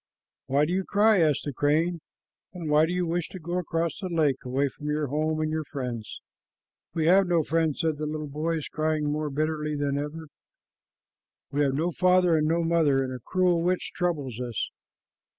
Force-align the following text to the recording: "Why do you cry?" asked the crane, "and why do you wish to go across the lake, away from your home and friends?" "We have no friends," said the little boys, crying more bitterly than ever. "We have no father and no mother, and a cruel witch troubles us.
"Why 0.47 0.65
do 0.65 0.73
you 0.73 0.83
cry?" 0.83 1.21
asked 1.21 1.45
the 1.45 1.53
crane, 1.53 1.99
"and 2.53 2.71
why 2.71 2.87
do 2.87 2.91
you 2.91 3.05
wish 3.05 3.29
to 3.29 3.39
go 3.39 3.59
across 3.59 3.99
the 3.99 4.09
lake, 4.09 4.43
away 4.43 4.67
from 4.67 4.87
your 4.89 5.05
home 5.09 5.39
and 5.41 5.53
friends?" 5.67 6.21
"We 6.95 7.05
have 7.05 7.27
no 7.27 7.43
friends," 7.43 7.81
said 7.81 7.97
the 7.97 8.07
little 8.07 8.25
boys, 8.25 8.67
crying 8.67 9.11
more 9.11 9.29
bitterly 9.29 9.75
than 9.75 9.99
ever. 9.99 10.25
"We 11.51 11.61
have 11.61 11.75
no 11.75 11.91
father 11.91 12.35
and 12.35 12.47
no 12.47 12.63
mother, 12.63 13.03
and 13.03 13.13
a 13.13 13.19
cruel 13.19 13.61
witch 13.61 13.91
troubles 13.93 14.39
us. 14.41 14.71